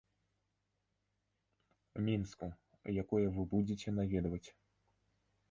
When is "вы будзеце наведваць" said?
3.37-4.45